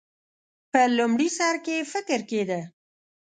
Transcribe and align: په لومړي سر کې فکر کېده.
په 0.71 0.81
لومړي 0.97 1.29
سر 1.37 1.55
کې 1.65 1.77
فکر 1.91 2.19
کېده. 2.29 2.61